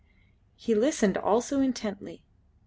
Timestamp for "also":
1.15-1.59